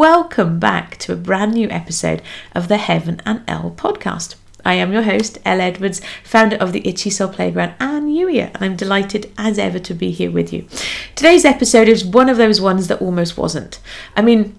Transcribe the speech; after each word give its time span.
Welcome 0.00 0.58
back 0.58 0.96
to 1.00 1.12
a 1.12 1.16
brand 1.16 1.52
new 1.52 1.68
episode 1.68 2.22
of 2.54 2.68
the 2.68 2.78
Heaven 2.78 3.20
and 3.26 3.42
Elle 3.46 3.74
podcast. 3.76 4.34
I 4.64 4.72
am 4.72 4.94
your 4.94 5.02
host, 5.02 5.36
Elle 5.44 5.60
Edwards, 5.60 6.00
founder 6.24 6.56
of 6.56 6.72
the 6.72 6.80
Itchy 6.88 7.10
Soul 7.10 7.28
Playground 7.28 7.74
and 7.78 8.08
Youier, 8.08 8.50
and 8.54 8.64
I'm 8.64 8.76
delighted 8.76 9.30
as 9.36 9.58
ever 9.58 9.78
to 9.80 9.92
be 9.92 10.10
here 10.10 10.30
with 10.30 10.54
you. 10.54 10.66
Today's 11.16 11.44
episode 11.44 11.86
is 11.86 12.02
one 12.02 12.30
of 12.30 12.38
those 12.38 12.62
ones 12.62 12.88
that 12.88 13.02
almost 13.02 13.36
wasn't. 13.36 13.78
I 14.16 14.22
mean, 14.22 14.56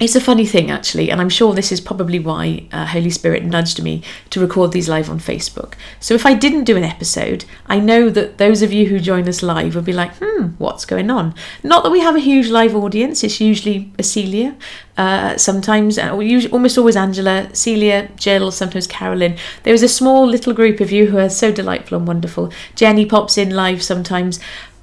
it's 0.00 0.14
a 0.14 0.20
funny 0.20 0.46
thing 0.46 0.70
actually 0.70 1.10
and 1.10 1.20
i'm 1.20 1.28
sure 1.28 1.52
this 1.52 1.72
is 1.72 1.80
probably 1.80 2.18
why 2.18 2.66
uh, 2.72 2.86
holy 2.86 3.10
spirit 3.10 3.44
nudged 3.44 3.82
me 3.82 4.02
to 4.30 4.40
record 4.40 4.72
these 4.72 4.88
live 4.88 5.10
on 5.10 5.18
facebook. 5.18 5.74
So 6.00 6.14
if 6.14 6.24
i 6.24 6.34
didn't 6.34 6.64
do 6.64 6.76
an 6.76 6.84
episode 6.84 7.44
i 7.66 7.78
know 7.78 8.08
that 8.10 8.38
those 8.38 8.62
of 8.62 8.72
you 8.72 8.86
who 8.86 8.98
join 9.00 9.28
us 9.28 9.42
live 9.42 9.74
would 9.74 9.84
be 9.84 9.92
like 9.92 10.12
hmm 10.20 10.46
what's 10.58 10.84
going 10.84 11.10
on? 11.10 11.34
Not 11.62 11.82
that 11.84 11.90
we 11.90 12.00
have 12.00 12.16
a 12.16 12.20
huge 12.20 12.48
live 12.48 12.74
audience 12.74 13.24
it's 13.24 13.40
usually 13.40 13.92
a 13.98 14.02
celia 14.02 14.56
uh, 14.96 15.36
sometimes 15.36 15.96
uh, 15.96 16.18
usually, 16.18 16.52
almost 16.52 16.76
always 16.76 16.96
angela 16.96 17.48
celia 17.54 18.08
jill 18.16 18.50
sometimes 18.50 18.86
carolyn. 18.86 19.36
There 19.62 19.74
is 19.74 19.84
a 19.84 19.88
small 19.88 20.26
little 20.26 20.52
group 20.52 20.80
of 20.80 20.90
you 20.90 21.06
who 21.06 21.18
are 21.18 21.28
so 21.30 21.52
delightful 21.52 21.98
and 21.98 22.06
wonderful. 22.06 22.52
Jenny 22.74 23.06
pops 23.06 23.38
in 23.38 23.50
live 23.50 23.80
sometimes 23.82 24.40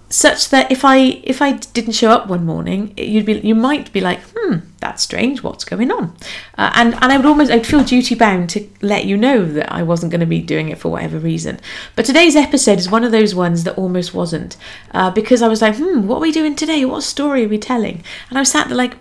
such 0.10 0.50
that 0.50 0.72
if 0.72 0.86
I 0.86 1.22
if 1.24 1.42
I 1.42 1.54
didn't 1.74 1.94
show 1.94 2.12
up 2.12 2.28
one 2.28 2.46
morning, 2.46 2.94
you'd 2.98 3.26
be 3.26 3.40
you 3.40 3.56
might 3.56 3.92
be 3.92 4.00
like, 4.00 4.22
hmm, 4.34 4.60
that's 4.86 5.04
strange. 5.04 5.42
What's 5.42 5.66
going 5.66 5.92
on? 5.92 6.16
Uh, 6.58 6.72
and 6.76 6.94
and 6.96 7.12
I 7.12 7.18
would 7.18 7.26
almost 7.26 7.52
I'd 7.52 7.66
feel 7.66 7.84
duty 7.84 8.16
bound 8.16 8.50
to 8.52 8.68
let 8.82 9.06
you 9.06 9.18
know 9.18 9.44
that 9.44 9.72
I 9.72 9.82
wasn't 9.84 10.12
going 10.12 10.20
to 10.20 10.26
be 10.28 10.42
doing 10.42 10.70
it 10.70 10.78
for 10.78 10.90
whatever 10.90 11.18
reason. 11.18 11.60
But 11.96 12.06
today's 12.06 12.36
episode 12.36 12.78
is 12.78 12.90
one 12.90 13.04
of 13.04 13.12
those 13.12 13.34
ones 13.34 13.64
that 13.64 13.78
almost 13.78 14.14
wasn't 14.14 14.58
uh, 14.92 15.10
because 15.12 15.42
I 15.42 15.48
was 15.48 15.62
like, 15.62 15.76
hmm, 15.78 16.08
what 16.08 16.18
are 16.18 16.22
we 16.22 16.32
doing 16.32 16.56
today? 16.56 16.86
What 16.86 17.02
story 17.02 17.46
are 17.46 17.50
we 17.50 17.58
telling? 17.58 18.04
And 18.30 18.38
I 18.38 18.42
was 18.42 18.52
sat 18.52 18.68
there 18.68 18.78
like, 18.78 18.96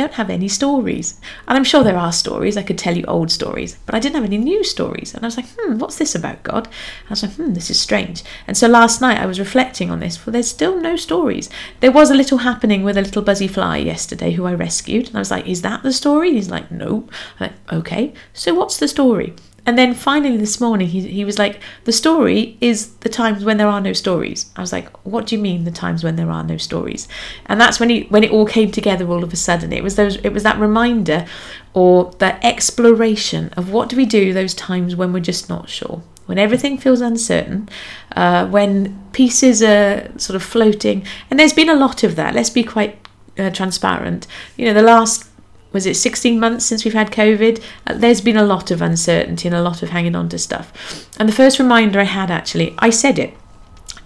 don't 0.00 0.14
have 0.14 0.30
any 0.30 0.48
stories. 0.48 1.20
And 1.46 1.56
I'm 1.56 1.64
sure 1.64 1.84
there 1.84 1.96
are 1.96 2.12
stories. 2.12 2.56
I 2.56 2.62
could 2.62 2.78
tell 2.78 2.96
you 2.96 3.04
old 3.04 3.30
stories, 3.30 3.76
but 3.86 3.94
I 3.94 3.98
didn't 3.98 4.16
have 4.16 4.24
any 4.24 4.38
new 4.38 4.64
stories. 4.64 5.14
And 5.14 5.24
I 5.24 5.26
was 5.26 5.36
like, 5.36 5.46
hmm, 5.58 5.78
what's 5.78 5.96
this 5.96 6.14
about, 6.14 6.42
God? 6.42 6.68
I 7.06 7.10
was 7.10 7.22
like, 7.22 7.32
hmm, 7.32 7.52
this 7.52 7.70
is 7.70 7.80
strange. 7.80 8.22
And 8.46 8.56
so 8.56 8.66
last 8.66 9.00
night 9.00 9.18
I 9.18 9.26
was 9.26 9.38
reflecting 9.38 9.90
on 9.90 10.00
this, 10.00 10.24
well, 10.24 10.32
there's 10.32 10.48
still 10.48 10.80
no 10.80 10.96
stories. 10.96 11.50
There 11.80 11.92
was 11.92 12.10
a 12.10 12.14
little 12.14 12.38
happening 12.38 12.82
with 12.82 12.96
a 12.96 13.02
little 13.02 13.22
buzzy 13.22 13.48
fly 13.48 13.76
yesterday 13.76 14.32
who 14.32 14.46
I 14.46 14.54
rescued. 14.54 15.08
And 15.08 15.16
I 15.16 15.20
was 15.20 15.30
like, 15.30 15.46
is 15.46 15.62
that 15.62 15.82
the 15.82 15.92
story? 15.92 16.32
He's 16.32 16.50
like, 16.50 16.70
no. 16.70 17.08
I'm 17.38 17.50
like, 17.50 17.72
okay. 17.72 18.14
So 18.32 18.54
what's 18.54 18.78
the 18.78 18.88
story? 18.88 19.34
And 19.66 19.78
then 19.78 19.94
finally 19.94 20.36
this 20.36 20.60
morning, 20.60 20.88
he, 20.88 21.06
he 21.08 21.24
was 21.24 21.38
like, 21.38 21.60
The 21.84 21.92
story 21.92 22.56
is 22.60 22.94
the 22.96 23.08
times 23.08 23.44
when 23.44 23.56
there 23.56 23.68
are 23.68 23.80
no 23.80 23.92
stories. 23.92 24.50
I 24.56 24.60
was 24.60 24.72
like, 24.72 24.88
What 25.06 25.26
do 25.26 25.36
you 25.36 25.42
mean 25.42 25.64
the 25.64 25.70
times 25.70 26.02
when 26.02 26.16
there 26.16 26.30
are 26.30 26.42
no 26.42 26.56
stories? 26.56 27.08
And 27.46 27.60
that's 27.60 27.78
when 27.78 27.90
he 27.90 28.02
when 28.04 28.24
it 28.24 28.30
all 28.30 28.46
came 28.46 28.70
together 28.70 29.08
all 29.08 29.22
of 29.22 29.32
a 29.32 29.36
sudden. 29.36 29.72
It 29.72 29.82
was 29.82 29.96
those 29.96 30.16
it 30.16 30.30
was 30.30 30.42
that 30.42 30.58
reminder 30.58 31.26
or 31.74 32.12
that 32.18 32.44
exploration 32.44 33.50
of 33.56 33.70
what 33.70 33.88
do 33.88 33.96
we 33.96 34.06
do 34.06 34.32
those 34.32 34.54
times 34.54 34.96
when 34.96 35.12
we're 35.12 35.20
just 35.20 35.48
not 35.48 35.68
sure. 35.68 36.02
When 36.26 36.38
everything 36.38 36.78
feels 36.78 37.00
uncertain, 37.00 37.68
uh, 38.14 38.46
when 38.46 39.04
pieces 39.12 39.62
are 39.62 40.08
sort 40.16 40.36
of 40.36 40.42
floating, 40.44 41.04
and 41.28 41.40
there's 41.40 41.52
been 41.52 41.68
a 41.68 41.74
lot 41.74 42.04
of 42.04 42.14
that. 42.16 42.34
Let's 42.34 42.50
be 42.50 42.62
quite 42.62 42.96
uh, 43.36 43.50
transparent. 43.50 44.26
You 44.56 44.66
know, 44.66 44.74
the 44.74 44.82
last 44.82 45.29
was 45.72 45.86
it 45.86 45.94
16 45.94 46.38
months 46.40 46.64
since 46.64 46.84
we've 46.84 46.94
had 46.94 47.10
COVID? 47.10 47.62
Uh, 47.86 47.94
there's 47.94 48.20
been 48.20 48.36
a 48.36 48.44
lot 48.44 48.70
of 48.70 48.82
uncertainty 48.82 49.48
and 49.48 49.56
a 49.56 49.62
lot 49.62 49.82
of 49.82 49.90
hanging 49.90 50.16
on 50.16 50.28
to 50.30 50.38
stuff. 50.38 51.08
And 51.18 51.28
the 51.28 51.34
first 51.34 51.58
reminder 51.58 52.00
I 52.00 52.04
had 52.04 52.30
actually, 52.30 52.74
I 52.78 52.90
said 52.90 53.18
it 53.18 53.34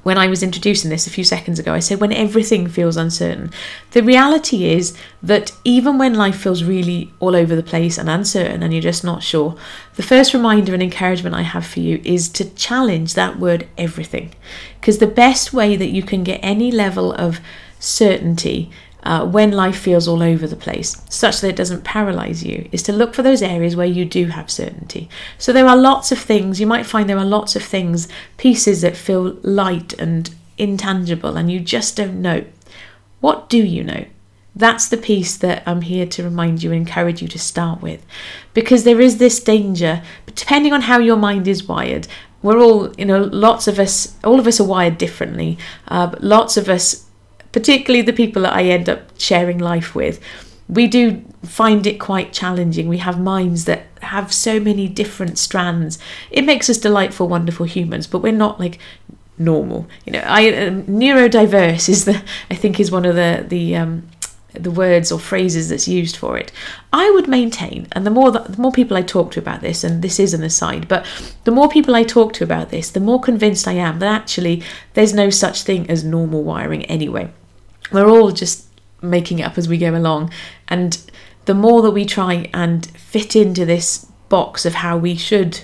when 0.04 0.18
I 0.18 0.28
was 0.28 0.42
introducing 0.42 0.90
this 0.90 1.06
a 1.06 1.10
few 1.10 1.24
seconds 1.24 1.58
ago. 1.58 1.72
I 1.72 1.80
said, 1.80 2.00
when 2.00 2.12
everything 2.12 2.68
feels 2.68 2.96
uncertain. 2.96 3.50
The 3.92 4.02
reality 4.02 4.66
is 4.66 4.96
that 5.22 5.52
even 5.64 5.98
when 5.98 6.14
life 6.14 6.36
feels 6.36 6.62
really 6.62 7.12
all 7.18 7.34
over 7.34 7.56
the 7.56 7.62
place 7.62 7.98
and 7.98 8.08
uncertain 8.08 8.62
and 8.62 8.72
you're 8.72 8.82
just 8.82 9.02
not 9.02 9.22
sure, 9.22 9.56
the 9.96 10.02
first 10.02 10.34
reminder 10.34 10.74
and 10.74 10.82
encouragement 10.82 11.34
I 11.34 11.42
have 11.42 11.66
for 11.66 11.80
you 11.80 12.00
is 12.04 12.28
to 12.30 12.54
challenge 12.54 13.14
that 13.14 13.38
word 13.38 13.66
everything. 13.78 14.34
Because 14.78 14.98
the 14.98 15.06
best 15.06 15.54
way 15.54 15.74
that 15.74 15.90
you 15.90 16.02
can 16.02 16.22
get 16.22 16.40
any 16.42 16.70
level 16.70 17.12
of 17.14 17.40
certainty 17.80 18.70
uh, 19.04 19.26
when 19.26 19.52
life 19.52 19.78
feels 19.78 20.08
all 20.08 20.22
over 20.22 20.46
the 20.46 20.56
place, 20.56 21.00
such 21.08 21.40
that 21.40 21.48
it 21.48 21.56
doesn't 21.56 21.84
paralyze 21.84 22.42
you, 22.42 22.68
is 22.72 22.82
to 22.82 22.92
look 22.92 23.14
for 23.14 23.22
those 23.22 23.42
areas 23.42 23.76
where 23.76 23.86
you 23.86 24.04
do 24.04 24.26
have 24.26 24.50
certainty. 24.50 25.08
So 25.38 25.52
there 25.52 25.66
are 25.66 25.76
lots 25.76 26.10
of 26.10 26.18
things, 26.18 26.60
you 26.60 26.66
might 26.66 26.86
find 26.86 27.08
there 27.08 27.18
are 27.18 27.24
lots 27.24 27.54
of 27.54 27.62
things, 27.62 28.08
pieces 28.38 28.80
that 28.80 28.96
feel 28.96 29.36
light 29.42 29.92
and 29.94 30.34
intangible, 30.56 31.36
and 31.36 31.52
you 31.52 31.60
just 31.60 31.96
don't 31.96 32.22
know. 32.22 32.44
What 33.20 33.48
do 33.48 33.62
you 33.62 33.84
know? 33.84 34.06
That's 34.56 34.88
the 34.88 34.96
piece 34.96 35.36
that 35.38 35.62
I'm 35.66 35.82
here 35.82 36.06
to 36.06 36.22
remind 36.22 36.62
you 36.62 36.70
and 36.70 36.78
encourage 36.78 37.20
you 37.20 37.28
to 37.28 37.38
start 37.38 37.82
with. 37.82 38.04
Because 38.52 38.84
there 38.84 39.00
is 39.00 39.18
this 39.18 39.40
danger, 39.40 40.02
depending 40.26 40.72
on 40.72 40.82
how 40.82 40.98
your 40.98 41.16
mind 41.16 41.48
is 41.48 41.64
wired, 41.64 42.06
we're 42.40 42.60
all, 42.60 42.92
you 42.94 43.04
know, 43.04 43.22
lots 43.22 43.66
of 43.66 43.78
us, 43.78 44.16
all 44.22 44.38
of 44.38 44.46
us 44.46 44.60
are 44.60 44.66
wired 44.66 44.98
differently. 44.98 45.58
Uh, 45.88 46.06
but 46.06 46.22
lots 46.22 46.56
of 46.56 46.68
us 46.68 47.03
particularly 47.54 48.02
the 48.02 48.12
people 48.12 48.42
that 48.42 48.52
I 48.52 48.64
end 48.64 48.88
up 48.88 49.00
sharing 49.16 49.58
life 49.58 49.94
with, 49.94 50.20
we 50.68 50.88
do 50.88 51.24
find 51.44 51.86
it 51.86 52.00
quite 52.00 52.32
challenging. 52.32 52.88
We 52.88 52.98
have 52.98 53.20
minds 53.20 53.64
that 53.66 53.86
have 54.02 54.32
so 54.32 54.58
many 54.58 54.88
different 54.88 55.38
strands. 55.38 56.00
It 56.32 56.44
makes 56.44 56.68
us 56.68 56.78
delightful, 56.78 57.28
wonderful 57.28 57.66
humans, 57.66 58.08
but 58.08 58.18
we're 58.18 58.32
not 58.32 58.58
like 58.58 58.80
normal. 59.38 59.86
You 60.04 60.14
know, 60.14 60.24
I 60.26 60.48
uh, 60.48 60.70
neurodiverse 60.70 61.88
is 61.88 62.06
the 62.06 62.24
I 62.50 62.56
think 62.56 62.80
is 62.80 62.90
one 62.90 63.04
of 63.04 63.14
the 63.14 63.44
the 63.46 63.76
um, 63.76 64.08
the 64.52 64.72
words 64.72 65.12
or 65.12 65.20
phrases 65.20 65.68
that's 65.68 65.86
used 65.86 66.16
for 66.16 66.36
it. 66.36 66.50
I 66.92 67.08
would 67.12 67.28
maintain, 67.28 67.86
and 67.92 68.04
the 68.04 68.10
more 68.10 68.32
that, 68.32 68.56
the 68.56 68.60
more 68.60 68.72
people 68.72 68.96
I 68.96 69.02
talk 69.02 69.30
to 69.32 69.40
about 69.40 69.60
this, 69.60 69.84
and 69.84 70.02
this 70.02 70.18
is 70.18 70.34
an 70.34 70.42
aside, 70.42 70.88
but 70.88 71.06
the 71.44 71.52
more 71.52 71.68
people 71.68 71.94
I 71.94 72.02
talk 72.02 72.32
to 72.34 72.44
about 72.44 72.70
this, 72.70 72.90
the 72.90 72.98
more 72.98 73.20
convinced 73.20 73.68
I 73.68 73.74
am 73.74 74.00
that 74.00 74.12
actually 74.12 74.64
there's 74.94 75.14
no 75.14 75.30
such 75.30 75.62
thing 75.62 75.88
as 75.88 76.02
normal 76.02 76.42
wiring 76.42 76.84
anyway 76.86 77.30
we're 77.94 78.08
all 78.08 78.30
just 78.30 78.66
making 79.00 79.38
it 79.38 79.42
up 79.42 79.58
as 79.58 79.68
we 79.68 79.78
go 79.78 79.94
along. 79.94 80.30
And 80.68 80.98
the 81.44 81.54
more 81.54 81.82
that 81.82 81.90
we 81.90 82.04
try 82.04 82.48
and 82.52 82.86
fit 82.86 83.36
into 83.36 83.64
this 83.64 84.06
box 84.28 84.64
of 84.64 84.74
how 84.74 84.96
we 84.96 85.16
should 85.16 85.60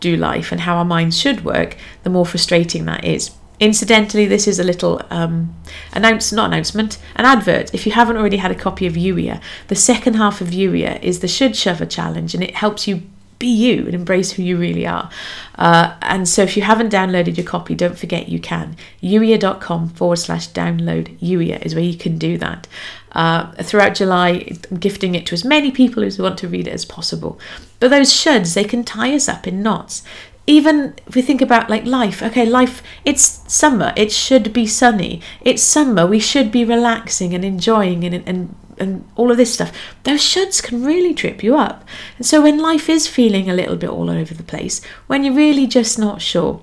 do 0.00 0.16
life 0.16 0.52
and 0.52 0.62
how 0.62 0.76
our 0.76 0.84
minds 0.84 1.18
should 1.18 1.44
work, 1.44 1.76
the 2.02 2.10
more 2.10 2.26
frustrating 2.26 2.84
that 2.84 3.04
is. 3.04 3.30
Incidentally, 3.60 4.26
this 4.26 4.48
is 4.48 4.58
a 4.58 4.64
little 4.64 5.00
um, 5.10 5.54
announce 5.92 6.32
not 6.32 6.46
announcement, 6.46 6.98
an 7.14 7.24
advert. 7.24 7.72
If 7.72 7.86
you 7.86 7.92
haven't 7.92 8.16
already 8.16 8.38
had 8.38 8.50
a 8.50 8.56
copy 8.56 8.86
of 8.86 8.94
Youier, 8.94 9.40
the 9.68 9.76
second 9.76 10.14
half 10.14 10.40
of 10.40 10.48
Youier 10.48 11.00
is 11.02 11.20
the 11.20 11.28
Should 11.28 11.54
Shover 11.54 11.86
challenge, 11.86 12.34
and 12.34 12.42
it 12.42 12.56
helps 12.56 12.88
you 12.88 13.02
be 13.38 13.46
you 13.46 13.84
and 13.86 13.94
embrace 13.94 14.32
who 14.32 14.42
you 14.42 14.56
really 14.56 14.86
are. 14.86 15.10
Uh, 15.56 15.96
and 16.02 16.28
so 16.28 16.42
if 16.42 16.56
you 16.56 16.62
haven't 16.62 16.92
downloaded 16.92 17.36
your 17.36 17.46
copy, 17.46 17.74
don't 17.74 17.98
forget 17.98 18.28
you 18.28 18.38
can. 18.38 18.76
Youier.com 19.02 19.90
forward 19.90 20.16
slash 20.16 20.48
download 20.48 21.18
youier 21.18 21.64
is 21.64 21.74
where 21.74 21.84
you 21.84 21.96
can 21.96 22.18
do 22.18 22.38
that. 22.38 22.66
Uh, 23.12 23.52
throughout 23.62 23.94
July, 23.94 24.56
I'm 24.70 24.78
gifting 24.78 25.14
it 25.14 25.26
to 25.26 25.34
as 25.34 25.44
many 25.44 25.70
people 25.70 26.02
who 26.02 26.22
want 26.22 26.38
to 26.38 26.48
read 26.48 26.66
it 26.66 26.72
as 26.72 26.84
possible. 26.84 27.38
But 27.80 27.90
those 27.90 28.12
shoulds, 28.12 28.54
they 28.54 28.64
can 28.64 28.84
tie 28.84 29.14
us 29.14 29.28
up 29.28 29.46
in 29.46 29.62
knots 29.62 30.02
even 30.46 30.94
if 31.06 31.14
we 31.14 31.22
think 31.22 31.40
about 31.40 31.70
like 31.70 31.86
life 31.86 32.22
okay 32.22 32.44
life 32.44 32.82
it's 33.04 33.42
summer 33.52 33.92
it 33.96 34.12
should 34.12 34.52
be 34.52 34.66
sunny 34.66 35.20
it's 35.40 35.62
summer 35.62 36.06
we 36.06 36.18
should 36.18 36.52
be 36.52 36.64
relaxing 36.64 37.34
and 37.34 37.44
enjoying 37.44 38.04
and, 38.04 38.22
and 38.28 38.54
and 38.78 39.08
all 39.16 39.30
of 39.30 39.36
this 39.36 39.54
stuff, 39.54 39.72
those 40.04 40.20
shoulds 40.20 40.62
can 40.62 40.84
really 40.84 41.14
trip 41.14 41.42
you 41.42 41.56
up. 41.56 41.84
And 42.16 42.26
so 42.26 42.42
when 42.42 42.58
life 42.58 42.88
is 42.88 43.06
feeling 43.06 43.48
a 43.48 43.54
little 43.54 43.76
bit 43.76 43.90
all 43.90 44.10
over 44.10 44.34
the 44.34 44.42
place, 44.42 44.84
when 45.06 45.24
you're 45.24 45.34
really 45.34 45.66
just 45.66 45.98
not 45.98 46.20
sure, 46.22 46.60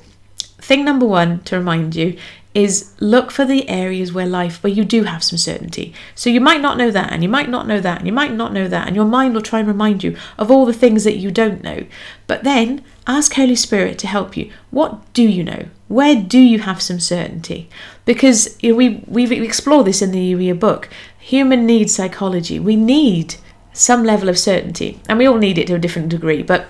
thing 0.57 0.85
number 0.85 1.05
one 1.05 1.39
to 1.44 1.57
remind 1.57 1.95
you 1.95 2.17
is 2.53 2.94
look 3.00 3.31
for 3.31 3.45
the 3.45 3.67
areas 3.69 4.11
where 4.11 4.25
life 4.25 4.61
where 4.61 4.73
you 4.73 4.83
do 4.83 5.03
have 5.03 5.23
some 5.23 5.38
certainty. 5.38 5.94
So 6.16 6.29
you 6.29 6.41
might 6.41 6.61
not 6.61 6.77
know 6.77 6.91
that 6.91 7.11
and 7.13 7.23
you 7.23 7.29
might 7.29 7.50
not 7.50 7.66
know 7.66 7.79
that 7.79 8.00
and 8.00 8.07
you 8.07 8.13
might 8.13 8.33
not 8.33 8.51
know 8.51 8.67
that 8.67 8.88
and 8.88 8.95
your 8.95 9.05
mind 9.05 9.33
will 9.33 9.41
try 9.41 9.59
and 9.59 9.68
remind 9.68 10.03
you 10.03 10.18
of 10.38 10.51
all 10.51 10.65
the 10.65 10.74
things 10.74 11.03
that 11.06 11.18
you 11.18 11.31
don't 11.31 11.63
know. 11.63 11.86
But 12.27 12.44
then 12.44 12.83
ask 13.07 13.33
Holy 13.33 13.56
Spirit 13.56 13.97
to 14.00 14.07
help 14.07 14.36
you. 14.36 14.51
What 14.69 15.13
do 15.13 15.24
you 15.24 15.44
know? 15.44 15.68
Where 15.88 16.15
do 16.15 16.39
you 16.39 16.59
have 16.59 16.81
some 16.81 17.00
certainty? 17.00 17.69
Because 18.03 18.62
you 18.62 18.71
know, 18.71 18.75
we 18.77 19.03
we've 19.07 19.31
explored 19.31 19.88
this 19.88 20.01
in 20.01 20.12
the 20.12 20.33
Youier 20.33 20.59
book. 20.59 20.89
Human 21.21 21.68
needs 21.68 21.94
psychology. 21.94 22.59
We 22.59 22.75
need 22.75 23.35
some 23.73 24.03
level 24.03 24.27
of 24.27 24.38
certainty, 24.38 25.00
and 25.07 25.18
we 25.18 25.27
all 25.27 25.38
need 25.38 25.57
it 25.57 25.68
to 25.68 25.75
a 25.75 25.79
different 25.79 26.09
degree, 26.09 26.41
but 26.44 26.68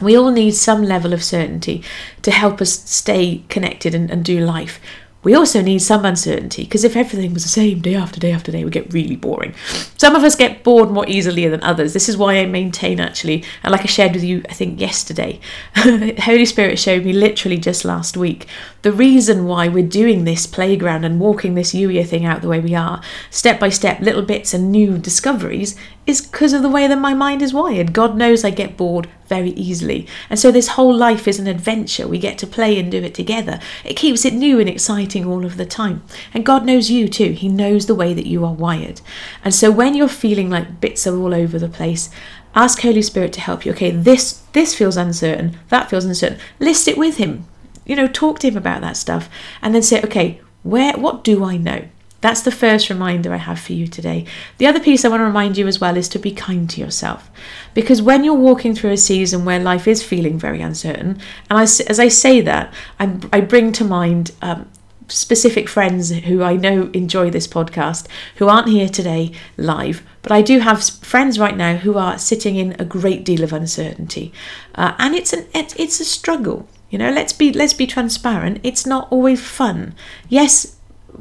we 0.00 0.16
all 0.16 0.30
need 0.30 0.50
some 0.50 0.82
level 0.82 1.12
of 1.12 1.24
certainty 1.24 1.82
to 2.22 2.30
help 2.30 2.60
us 2.60 2.72
stay 2.72 3.44
connected 3.48 3.94
and, 3.94 4.10
and 4.10 4.24
do 4.24 4.40
life. 4.40 4.80
We 5.26 5.34
also 5.34 5.60
need 5.60 5.80
some 5.80 6.04
uncertainty 6.04 6.62
because 6.62 6.84
if 6.84 6.94
everything 6.94 7.34
was 7.34 7.42
the 7.42 7.48
same 7.48 7.80
day 7.80 7.96
after 7.96 8.20
day 8.20 8.30
after 8.30 8.52
day, 8.52 8.64
we 8.64 8.70
get 8.70 8.92
really 8.92 9.16
boring. 9.16 9.56
Some 9.96 10.14
of 10.14 10.22
us 10.22 10.36
get 10.36 10.62
bored 10.62 10.92
more 10.92 11.04
easily 11.08 11.48
than 11.48 11.60
others. 11.64 11.92
This 11.92 12.08
is 12.08 12.16
why 12.16 12.38
I 12.38 12.46
maintain 12.46 13.00
actually, 13.00 13.42
and 13.64 13.72
like 13.72 13.80
I 13.80 13.86
shared 13.86 14.12
with 14.12 14.22
you, 14.22 14.44
I 14.48 14.52
think 14.52 14.78
yesterday, 14.78 15.40
Holy 15.74 16.44
Spirit 16.44 16.78
showed 16.78 17.04
me 17.04 17.12
literally 17.12 17.58
just 17.58 17.84
last 17.84 18.16
week 18.16 18.46
the 18.82 18.92
reason 18.92 19.46
why 19.46 19.66
we're 19.66 19.84
doing 19.84 20.22
this 20.22 20.46
playground 20.46 21.04
and 21.04 21.18
walking 21.18 21.56
this 21.56 21.74
Youier 21.74 22.06
thing 22.06 22.24
out 22.24 22.40
the 22.40 22.46
way 22.46 22.60
we 22.60 22.76
are, 22.76 23.02
step 23.28 23.58
by 23.58 23.68
step, 23.68 23.98
little 23.98 24.22
bits 24.22 24.54
and 24.54 24.70
new 24.70 24.96
discoveries, 24.96 25.74
is 26.06 26.20
because 26.24 26.52
of 26.52 26.62
the 26.62 26.68
way 26.68 26.86
that 26.86 26.98
my 26.98 27.14
mind 27.14 27.42
is 27.42 27.52
wired. 27.52 27.92
God 27.92 28.16
knows 28.16 28.44
I 28.44 28.50
get 28.50 28.76
bored 28.76 29.08
very 29.26 29.50
easily. 29.50 30.06
And 30.30 30.38
so 30.38 30.52
this 30.52 30.68
whole 30.68 30.94
life 30.94 31.26
is 31.26 31.40
an 31.40 31.48
adventure. 31.48 32.06
We 32.06 32.18
get 32.18 32.38
to 32.38 32.46
play 32.46 32.78
and 32.78 32.90
do 32.90 33.02
it 33.02 33.14
together. 33.14 33.58
It 33.84 33.96
keeps 33.96 34.24
it 34.24 34.32
new 34.32 34.60
and 34.60 34.68
exciting 34.68 35.26
all 35.26 35.44
of 35.44 35.56
the 35.56 35.66
time. 35.66 36.04
And 36.32 36.46
God 36.46 36.64
knows 36.64 36.90
you 36.90 37.08
too. 37.08 37.32
He 37.32 37.48
knows 37.48 37.86
the 37.86 37.94
way 37.94 38.14
that 38.14 38.26
you 38.26 38.44
are 38.44 38.52
wired. 38.52 39.00
And 39.44 39.54
so 39.54 39.70
when 39.70 39.94
you're 39.94 40.08
feeling 40.08 40.48
like 40.48 40.80
bits 40.80 41.06
are 41.06 41.18
all 41.18 41.34
over 41.34 41.58
the 41.58 41.68
place, 41.68 42.08
ask 42.54 42.80
Holy 42.80 43.02
Spirit 43.02 43.32
to 43.34 43.40
help 43.40 43.66
you. 43.66 43.72
Okay, 43.72 43.90
this 43.90 44.42
this 44.52 44.74
feels 44.74 44.96
uncertain, 44.96 45.58
that 45.68 45.90
feels 45.90 46.04
uncertain. 46.04 46.38
List 46.60 46.86
it 46.86 46.96
with 46.96 47.16
him. 47.16 47.46
You 47.84 47.96
know, 47.96 48.06
talk 48.06 48.38
to 48.40 48.48
him 48.48 48.56
about 48.56 48.80
that 48.80 48.96
stuff 48.96 49.28
and 49.60 49.74
then 49.74 49.82
say, 49.82 50.00
okay, 50.02 50.40
where 50.62 50.92
what 50.94 51.24
do 51.24 51.44
I 51.44 51.56
know? 51.56 51.88
That's 52.26 52.42
the 52.42 52.50
first 52.50 52.90
reminder 52.90 53.32
I 53.32 53.36
have 53.36 53.60
for 53.60 53.72
you 53.72 53.86
today. 53.86 54.24
The 54.58 54.66
other 54.66 54.80
piece 54.80 55.04
I 55.04 55.08
want 55.08 55.20
to 55.20 55.24
remind 55.26 55.56
you 55.56 55.68
as 55.68 55.80
well 55.80 55.96
is 55.96 56.08
to 56.08 56.18
be 56.18 56.32
kind 56.32 56.68
to 56.70 56.80
yourself. 56.80 57.30
Because 57.72 58.02
when 58.02 58.24
you're 58.24 58.34
walking 58.34 58.74
through 58.74 58.90
a 58.90 58.96
season 58.96 59.44
where 59.44 59.60
life 59.60 59.86
is 59.86 60.02
feeling 60.02 60.36
very 60.36 60.60
uncertain, 60.60 61.20
and 61.48 61.60
as 61.60 62.00
I 62.00 62.08
say 62.08 62.40
that, 62.40 62.74
I, 62.98 63.16
I 63.32 63.42
bring 63.42 63.70
to 63.74 63.84
mind 63.84 64.32
um, 64.42 64.68
specific 65.06 65.68
friends 65.68 66.10
who 66.10 66.42
I 66.42 66.56
know 66.56 66.90
enjoy 66.92 67.30
this 67.30 67.46
podcast 67.46 68.08
who 68.38 68.48
aren't 68.48 68.70
here 68.70 68.88
today 68.88 69.30
live, 69.56 70.02
but 70.22 70.32
I 70.32 70.42
do 70.42 70.58
have 70.58 70.82
friends 70.82 71.38
right 71.38 71.56
now 71.56 71.76
who 71.76 71.96
are 71.96 72.18
sitting 72.18 72.56
in 72.56 72.74
a 72.80 72.84
great 72.84 73.24
deal 73.24 73.44
of 73.44 73.52
uncertainty, 73.52 74.32
uh, 74.74 74.94
and 74.98 75.14
it's 75.14 75.32
an 75.32 75.46
it, 75.54 75.78
it's 75.78 76.00
a 76.00 76.04
struggle. 76.04 76.68
You 76.90 76.98
know, 76.98 77.10
let's 77.12 77.32
be 77.32 77.52
let's 77.52 77.74
be 77.74 77.86
transparent. 77.86 78.58
It's 78.64 78.84
not 78.84 79.06
always 79.12 79.40
fun. 79.40 79.94
Yes, 80.28 80.76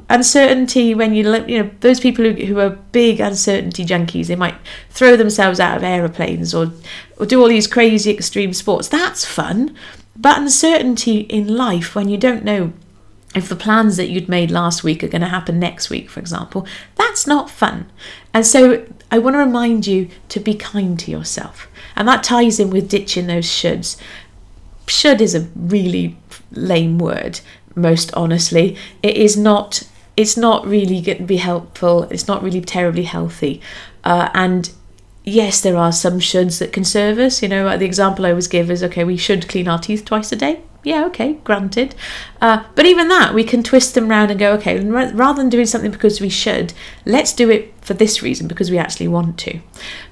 uncertainty 0.09 0.93
when 0.93 1.13
you 1.13 1.23
you 1.45 1.63
know 1.63 1.69
those 1.79 1.99
people 1.99 2.25
who, 2.25 2.33
who 2.45 2.59
are 2.59 2.69
big 2.69 3.19
uncertainty 3.19 3.85
junkies 3.85 4.27
they 4.27 4.35
might 4.35 4.55
throw 4.89 5.15
themselves 5.15 5.59
out 5.59 5.77
of 5.77 5.83
aeroplanes 5.83 6.53
or 6.53 6.71
or 7.17 7.25
do 7.25 7.41
all 7.41 7.47
these 7.47 7.67
crazy 7.67 8.11
extreme 8.11 8.53
sports. 8.53 8.87
That's 8.87 9.25
fun 9.25 9.75
but 10.17 10.37
uncertainty 10.37 11.21
in 11.21 11.47
life 11.47 11.95
when 11.95 12.07
you 12.07 12.17
don't 12.17 12.45
know 12.45 12.71
if 13.35 13.49
the 13.49 13.55
plans 13.55 13.97
that 13.97 14.07
you'd 14.07 14.29
made 14.29 14.49
last 14.49 14.81
week 14.81 15.03
are 15.03 15.09
going 15.09 15.21
to 15.21 15.27
happen 15.27 15.59
next 15.59 15.89
week 15.89 16.09
for 16.09 16.19
example 16.19 16.65
that's 16.95 17.27
not 17.27 17.49
fun. 17.49 17.89
And 18.33 18.45
so 18.45 18.85
i 19.11 19.19
want 19.19 19.35
to 19.35 19.39
remind 19.39 19.87
you 19.87 20.09
to 20.29 20.39
be 20.39 20.55
kind 20.55 20.99
to 20.99 21.11
yourself 21.11 21.67
and 21.95 22.07
that 22.07 22.23
ties 22.23 22.59
in 22.59 22.69
with 22.69 22.89
ditching 22.89 23.27
those 23.27 23.45
shoulds. 23.45 23.99
Should 24.87 25.21
is 25.21 25.33
a 25.33 25.47
really 25.55 26.17
lame 26.51 26.99
word 26.99 27.39
most 27.75 28.13
honestly. 28.13 28.77
It 29.03 29.17
is 29.17 29.37
not. 29.37 29.83
It's 30.17 30.37
not 30.37 30.65
really 30.65 31.01
going 31.01 31.17
to 31.17 31.23
be 31.25 31.37
helpful. 31.37 32.03
It's 32.03 32.27
not 32.27 32.41
really 32.41 32.61
terribly 32.61 33.03
healthy. 33.03 33.61
Uh, 34.05 34.29
and 34.33 34.71
yes, 35.25 35.59
there 35.59 35.75
are 35.75 35.91
some 35.91 36.19
shoulds 36.19 36.59
that 36.59 36.71
can 36.71 36.85
serve 36.85 37.19
us. 37.19 37.41
You 37.41 37.49
know, 37.49 37.77
the 37.77 37.85
example 37.85 38.25
I 38.25 38.29
always 38.29 38.47
give 38.47 38.71
is 38.71 38.81
okay, 38.83 39.03
we 39.03 39.17
should 39.17 39.49
clean 39.49 39.67
our 39.67 39.79
teeth 39.79 40.05
twice 40.05 40.31
a 40.31 40.37
day. 40.37 40.61
Yeah, 40.85 41.05
okay, 41.07 41.33
granted. 41.43 41.95
Uh, 42.39 42.63
but 42.75 42.85
even 42.85 43.07
that, 43.07 43.33
we 43.33 43.43
can 43.43 43.63
twist 43.63 43.95
them 43.95 44.07
round 44.07 44.29
and 44.29 44.39
go, 44.39 44.53
okay, 44.53 44.79
rather 44.79 45.41
than 45.41 45.49
doing 45.49 45.65
something 45.65 45.89
because 45.89 46.21
we 46.21 46.29
should, 46.29 46.73
let's 47.05 47.33
do 47.33 47.49
it 47.49 47.73
for 47.81 47.95
this 47.95 48.21
reason 48.21 48.47
because 48.47 48.69
we 48.69 48.77
actually 48.77 49.07
want 49.07 49.39
to. 49.39 49.59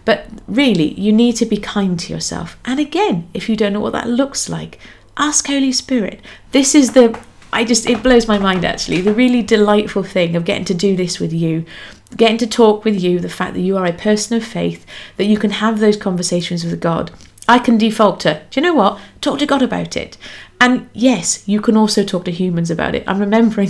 But 0.03 0.25
really, 0.47 0.99
you 0.99 1.13
need 1.13 1.35
to 1.35 1.45
be 1.45 1.57
kind 1.57 1.99
to 1.99 2.11
yourself. 2.11 2.57
And 2.65 2.79
again, 2.79 3.29
if 3.35 3.47
you 3.47 3.55
don't 3.55 3.71
know 3.71 3.79
what 3.79 3.93
that 3.93 4.09
looks 4.09 4.49
like, 4.49 4.79
ask 5.15 5.45
Holy 5.45 5.71
Spirit. 5.71 6.21
This 6.53 6.73
is 6.73 6.93
the 6.93 7.19
I 7.53 7.63
just, 7.63 7.89
it 7.89 8.03
blows 8.03 8.27
my 8.27 8.37
mind 8.37 8.65
actually. 8.65 9.01
The 9.01 9.13
really 9.13 9.41
delightful 9.41 10.03
thing 10.03 10.35
of 10.35 10.45
getting 10.45 10.65
to 10.65 10.73
do 10.73 10.95
this 10.95 11.19
with 11.19 11.31
you, 11.31 11.65
getting 12.17 12.37
to 12.39 12.47
talk 12.47 12.83
with 12.83 13.01
you, 13.01 13.19
the 13.19 13.29
fact 13.29 13.53
that 13.53 13.61
you 13.61 13.77
are 13.77 13.85
a 13.85 13.93
person 13.93 14.35
of 14.37 14.43
faith, 14.43 14.85
that 15.17 15.25
you 15.25 15.37
can 15.37 15.51
have 15.51 15.79
those 15.79 15.97
conversations 15.97 16.63
with 16.63 16.79
God. 16.79 17.11
I 17.47 17.59
can 17.59 17.77
default 17.77 18.21
to, 18.21 18.41
do 18.49 18.59
you 18.59 18.65
know 18.65 18.73
what? 18.73 18.99
Talk 19.19 19.39
to 19.39 19.45
God 19.45 19.61
about 19.61 19.97
it. 19.97 20.17
And 20.61 20.89
yes, 20.93 21.45
you 21.45 21.59
can 21.59 21.75
also 21.75 22.03
talk 22.05 22.23
to 22.25 22.31
humans 22.31 22.71
about 22.71 22.95
it. 22.95 23.03
I'm 23.05 23.19
remembering 23.19 23.69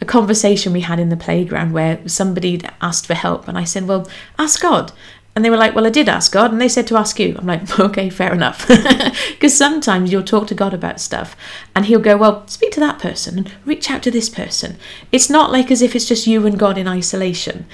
a 0.00 0.04
conversation 0.04 0.72
we 0.72 0.80
had 0.80 0.98
in 0.98 1.08
the 1.08 1.16
playground 1.16 1.72
where 1.72 2.00
somebody 2.08 2.60
asked 2.80 3.06
for 3.06 3.14
help, 3.14 3.46
and 3.46 3.56
I 3.56 3.62
said, 3.62 3.86
Well, 3.86 4.10
ask 4.40 4.60
God. 4.60 4.90
And 5.34 5.44
they 5.44 5.50
were 5.50 5.56
like, 5.56 5.74
Well, 5.74 5.86
I 5.86 5.90
did 5.90 6.08
ask 6.08 6.32
God. 6.32 6.52
And 6.52 6.60
they 6.60 6.68
said 6.68 6.86
to 6.88 6.96
ask 6.96 7.18
you. 7.18 7.36
I'm 7.38 7.46
like, 7.46 7.78
Okay, 7.80 8.10
fair 8.10 8.32
enough. 8.32 8.68
Because 9.30 9.56
sometimes 9.56 10.12
you'll 10.12 10.22
talk 10.22 10.46
to 10.48 10.54
God 10.54 10.72
about 10.72 11.00
stuff 11.00 11.36
and 11.74 11.86
He'll 11.86 12.00
go, 12.00 12.16
Well, 12.16 12.46
speak 12.46 12.72
to 12.72 12.80
that 12.80 12.98
person 12.98 13.38
and 13.38 13.52
reach 13.64 13.90
out 13.90 14.02
to 14.04 14.10
this 14.10 14.28
person. 14.28 14.76
It's 15.10 15.30
not 15.30 15.50
like 15.50 15.70
as 15.70 15.82
if 15.82 15.96
it's 15.96 16.06
just 16.06 16.26
you 16.26 16.46
and 16.46 16.58
God 16.58 16.78
in 16.78 16.86
isolation. 16.86 17.66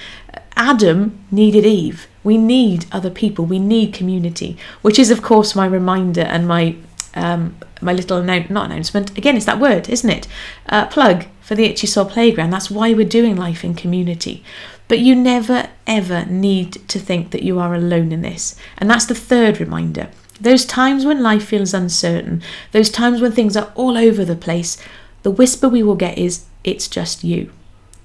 Adam 0.55 1.23
needed 1.31 1.65
Eve. 1.65 2.07
We 2.23 2.37
need 2.37 2.85
other 2.91 3.09
people. 3.09 3.45
We 3.45 3.59
need 3.59 3.93
community, 3.93 4.57
which 4.81 4.99
is, 4.99 5.09
of 5.09 5.21
course, 5.21 5.55
my 5.55 5.65
reminder 5.65 6.21
and 6.21 6.47
my 6.47 6.75
um, 7.15 7.55
my 7.81 7.93
little 7.93 8.21
annou- 8.21 8.49
not 8.49 8.65
announcement. 8.65 9.17
Again, 9.17 9.35
it's 9.35 9.45
that 9.45 9.59
word, 9.59 9.89
isn't 9.89 10.09
it? 10.09 10.27
Uh, 10.67 10.85
plug 10.87 11.25
for 11.41 11.55
the 11.55 11.65
Itchy 11.65 11.87
Soul 11.87 12.05
Playground. 12.05 12.51
That's 12.51 12.69
why 12.69 12.93
we're 12.93 13.07
doing 13.07 13.35
life 13.35 13.63
in 13.63 13.73
community. 13.73 14.43
But 14.89 14.99
you 14.99 15.15
never 15.15 15.69
ever 15.87 16.25
need 16.25 16.73
to 16.89 16.99
think 16.99 17.31
that 17.31 17.43
you 17.43 17.59
are 17.59 17.73
alone 17.73 18.11
in 18.11 18.21
this. 18.21 18.55
And 18.77 18.89
that's 18.89 19.05
the 19.05 19.15
third 19.15 19.61
reminder. 19.61 20.09
Those 20.41 20.65
times 20.65 21.05
when 21.05 21.23
life 21.23 21.45
feels 21.45 21.73
uncertain, 21.73 22.41
those 22.71 22.89
times 22.89 23.21
when 23.21 23.31
things 23.31 23.55
are 23.55 23.71
all 23.75 23.97
over 23.97 24.25
the 24.25 24.35
place, 24.35 24.77
the 25.23 25.31
whisper 25.31 25.69
we 25.69 25.83
will 25.83 25.95
get 25.95 26.17
is, 26.17 26.45
it's 26.63 26.87
just 26.87 27.23
you. 27.23 27.51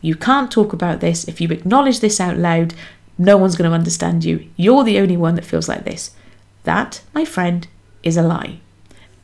You 0.01 0.15
can't 0.15 0.51
talk 0.51 0.73
about 0.73 1.01
this. 1.01 1.27
If 1.27 1.41
you 1.41 1.49
acknowledge 1.49 2.01
this 2.01 2.21
out 2.21 2.37
loud, 2.37 2.75
no 3.17 3.37
one's 3.39 3.57
going 3.57 3.71
to 3.71 3.75
understand 3.75 4.25
you. 4.25 4.49
You're 4.57 4.85
the 4.85 4.99
only 4.99 5.17
one 5.17 5.37
that 5.37 5.45
feels 5.45 5.69
like 5.69 5.85
this. 5.85 6.11
That, 6.65 7.03
my 7.15 7.25
friend, 7.25 7.67
is 8.03 8.17
a 8.17 8.23
lie. 8.23 8.61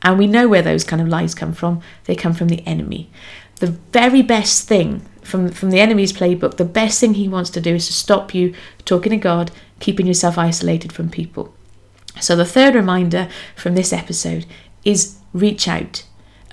And 0.01 0.17
we 0.17 0.25
know 0.25 0.47
where 0.47 0.63
those 0.63 0.83
kind 0.83 1.01
of 1.01 1.07
lies 1.07 1.35
come 1.35 1.53
from. 1.53 1.81
They 2.05 2.15
come 2.15 2.33
from 2.33 2.47
the 2.47 2.65
enemy. 2.65 3.11
The 3.57 3.67
very 3.67 4.23
best 4.23 4.67
thing 4.67 5.05
from 5.21 5.49
from 5.49 5.69
the 5.69 5.79
enemy's 5.79 6.13
playbook, 6.13 6.57
the 6.57 6.65
best 6.65 6.99
thing 6.99 7.13
he 7.13 7.27
wants 7.27 7.49
to 7.51 7.61
do 7.61 7.75
is 7.75 7.87
to 7.87 7.93
stop 7.93 8.33
you 8.33 8.53
talking 8.85 9.11
to 9.11 9.17
God, 9.17 9.51
keeping 9.79 10.07
yourself 10.07 10.37
isolated 10.37 10.91
from 10.91 11.09
people. 11.09 11.53
So 12.19 12.35
the 12.35 12.45
third 12.45 12.75
reminder 12.75 13.29
from 13.55 13.75
this 13.75 13.93
episode 13.93 14.45
is 14.83 15.17
reach 15.33 15.67
out. 15.67 16.03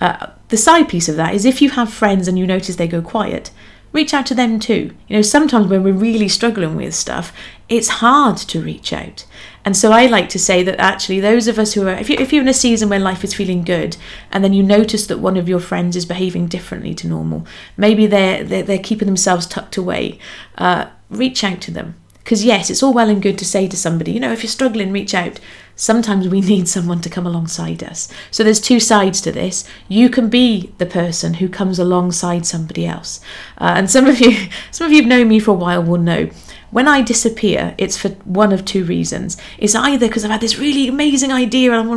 Uh, 0.01 0.29
the 0.49 0.57
side 0.57 0.89
piece 0.89 1.09
of 1.09 1.17
that 1.17 1.35
is 1.35 1.45
if 1.45 1.61
you 1.61 1.71
have 1.71 1.93
friends 1.93 2.29
and 2.29 2.39
you 2.39 2.47
notice 2.47 2.77
they 2.77 2.87
go 2.87 3.03
quiet, 3.03 3.51
reach 3.93 4.15
out 4.15 4.27
to 4.27 4.35
them 4.35 4.61
too. 4.61 4.95
You 5.09 5.17
know, 5.17 5.23
sometimes 5.23 5.67
when 5.67 5.83
we're 5.83 5.93
really 5.93 6.29
struggling 6.29 6.77
with 6.77 6.95
stuff, 6.95 7.33
it's 7.69 7.89
hard 7.89 8.37
to 8.39 8.63
reach 8.63 8.93
out. 8.93 9.27
And 9.69 9.77
so 9.77 9.93
I 9.93 10.07
like 10.07 10.31
to 10.31 10.39
say 10.39 10.63
that 10.63 10.81
actually, 10.81 11.21
those 11.21 11.47
of 11.47 11.59
us 11.59 11.75
who 11.75 11.87
are, 11.87 11.91
if, 11.91 12.09
you, 12.09 12.17
if 12.19 12.33
you're 12.33 12.41
in 12.41 12.49
a 12.49 12.55
season 12.55 12.89
where 12.89 12.99
life 12.99 13.23
is 13.23 13.35
feeling 13.35 13.65
good 13.65 13.99
and 14.33 14.43
then 14.43 14.55
you 14.55 14.63
notice 14.63 15.07
that 15.09 15.19
one 15.19 15.37
of 15.37 15.47
your 15.47 15.61
friends 15.61 15.95
is 15.95 16.07
behaving 16.07 16.47
differently 16.47 16.95
to 16.95 17.07
normal, 17.07 17.47
maybe 17.77 18.07
they're, 18.07 18.43
they're, 18.43 18.63
they're 18.63 18.79
keeping 18.79 19.05
themselves 19.05 19.47
tucked 19.47 19.77
away, 19.77 20.19
uh, 20.57 20.87
reach 21.11 21.45
out 21.45 21.61
to 21.61 21.71
them. 21.71 21.97
Because, 22.15 22.47
yes, 22.47 22.71
it's 22.71 22.83
all 22.83 22.95
well 22.95 23.11
and 23.11 23.21
good 23.21 23.37
to 23.37 23.45
say 23.45 23.69
to 23.69 23.77
somebody, 23.77 24.13
you 24.13 24.21
know, 24.21 24.33
if 24.33 24.43
you're 24.43 24.49
struggling, 24.49 24.91
reach 24.91 25.13
out. 25.13 25.39
Sometimes 25.77 26.29
we 26.29 26.41
need 26.55 26.67
someone 26.67 27.03
to 27.03 27.11
come 27.11 27.27
alongside 27.27 27.83
us. 27.83 28.11
So 28.31 28.43
there's 28.43 28.63
two 28.63 28.81
sides 28.81 29.21
to 29.21 29.33
this. 29.33 29.69
You 29.87 30.09
can 30.09 30.31
be 30.31 30.73
the 30.79 30.87
person 30.87 31.35
who 31.35 31.49
comes 31.51 31.79
alongside 31.79 32.47
somebody 32.47 32.87
else. 32.87 33.21
Uh, 33.59 33.75
and 33.77 33.91
some 33.91 34.07
of 34.07 34.19
you, 34.19 34.49
some 34.71 34.87
of 34.87 34.93
you 34.95 35.03
have 35.03 35.11
known 35.11 35.29
me 35.29 35.41
for 35.41 35.51
a 35.51 35.55
while 35.55 35.83
will 35.83 35.99
know 35.99 36.31
when 36.71 36.87
I 36.87 37.03
disappear, 37.03 37.75
it's 37.79 37.97
for 37.97 38.11
one 38.25 38.53
of 38.53 38.65
two 38.65 38.85
reasons. 38.85 39.37
It's 39.57 39.75
either 39.75 40.07
because 40.07 40.25
I've 40.25 40.31
had 40.31 40.41
this 40.41 40.59
really 40.59 40.89
amazing 40.89 41.33
idea 41.33 41.73
and 41.73 41.91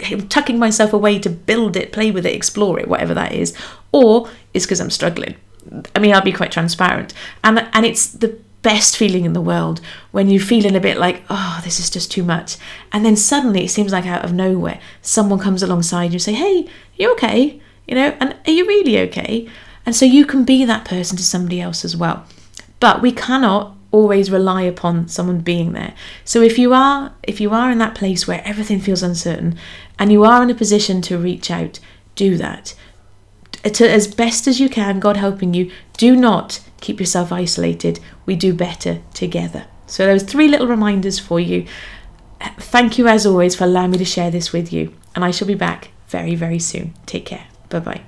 I'm 0.00 0.28
tucking 0.28 0.58
myself 0.58 0.92
away 0.92 1.18
to 1.18 1.30
build 1.30 1.76
it, 1.76 1.92
play 1.92 2.10
with 2.10 2.24
it, 2.24 2.34
explore 2.34 2.78
it, 2.78 2.88
whatever 2.88 3.14
that 3.14 3.32
is, 3.32 3.54
or 3.92 4.28
it's 4.54 4.64
because 4.64 4.80
I'm 4.80 4.90
struggling. 4.90 5.36
I 5.94 5.98
mean, 5.98 6.14
I'll 6.14 6.22
be 6.22 6.32
quite 6.32 6.52
transparent. 6.52 7.12
And, 7.44 7.68
and 7.72 7.84
it's 7.84 8.06
the 8.06 8.38
best 8.62 8.96
feeling 8.96 9.24
in 9.24 9.32
the 9.32 9.40
world 9.40 9.80
when 10.12 10.28
you're 10.28 10.42
feeling 10.42 10.74
a 10.74 10.80
bit 10.80 10.96
like, 10.96 11.22
oh, 11.30 11.60
this 11.62 11.78
is 11.78 11.90
just 11.90 12.10
too 12.10 12.24
much. 12.24 12.56
And 12.92 13.04
then 13.04 13.16
suddenly 13.16 13.64
it 13.64 13.70
seems 13.70 13.92
like 13.92 14.06
out 14.06 14.24
of 14.24 14.32
nowhere, 14.32 14.80
someone 15.02 15.38
comes 15.38 15.62
alongside 15.62 16.06
you 16.06 16.14
and 16.14 16.22
say, 16.22 16.32
hey, 16.32 16.68
you 16.96 17.12
okay? 17.12 17.60
You 17.86 17.94
know, 17.94 18.16
and 18.18 18.34
are 18.46 18.50
you 18.50 18.66
really 18.66 18.98
okay? 19.00 19.48
And 19.84 19.94
so 19.94 20.04
you 20.04 20.26
can 20.26 20.44
be 20.44 20.64
that 20.64 20.84
person 20.84 21.16
to 21.16 21.22
somebody 21.22 21.60
else 21.60 21.84
as 21.84 21.96
well. 21.96 22.24
But 22.80 23.02
we 23.02 23.12
cannot 23.12 23.75
always 23.96 24.30
rely 24.30 24.62
upon 24.62 25.08
someone 25.08 25.40
being 25.40 25.72
there. 25.72 25.94
So 26.24 26.42
if 26.42 26.58
you 26.58 26.72
are 26.74 27.14
if 27.22 27.40
you 27.40 27.50
are 27.50 27.70
in 27.70 27.78
that 27.78 27.94
place 27.94 28.28
where 28.28 28.42
everything 28.44 28.80
feels 28.80 29.02
uncertain 29.02 29.58
and 29.98 30.12
you 30.12 30.24
are 30.24 30.42
in 30.42 30.50
a 30.50 30.54
position 30.54 31.00
to 31.02 31.18
reach 31.18 31.50
out, 31.50 31.80
do 32.14 32.36
that. 32.36 32.74
to, 33.64 33.90
as 33.90 34.06
best 34.14 34.46
as 34.46 34.60
you 34.60 34.68
can, 34.68 35.00
God 35.00 35.16
helping 35.16 35.54
you, 35.54 35.70
do 35.96 36.14
not 36.14 36.60
keep 36.80 37.00
yourself 37.00 37.32
isolated. 37.32 38.00
We 38.26 38.36
do 38.36 38.52
better 38.52 39.00
together. 39.14 39.66
So, 39.86 40.04
those 40.06 40.24
three 40.24 40.48
little 40.48 40.66
reminders 40.66 41.18
for 41.18 41.38
you. 41.40 41.66
Thank 42.58 42.98
you, 42.98 43.08
as 43.08 43.24
always, 43.24 43.54
for 43.54 43.64
allowing 43.64 43.92
me 43.92 43.98
to 43.98 44.04
share 44.04 44.30
this 44.30 44.52
with 44.52 44.72
you. 44.72 44.92
And 45.14 45.24
I 45.24 45.30
shall 45.30 45.48
be 45.48 45.54
back 45.54 45.90
very, 46.08 46.34
very 46.34 46.58
soon. 46.58 46.94
Take 47.06 47.26
care. 47.26 47.46
Bye 47.70 47.80
bye. 47.80 48.06